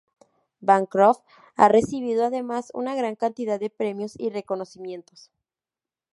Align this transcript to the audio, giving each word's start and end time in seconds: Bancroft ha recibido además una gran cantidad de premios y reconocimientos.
Bancroft 0.61 1.21
ha 1.57 1.67
recibido 1.69 2.25
además 2.25 2.71
una 2.73 2.95
gran 2.95 3.15
cantidad 3.15 3.59
de 3.59 3.69
premios 3.69 4.15
y 4.19 4.31
reconocimientos. 4.31 5.29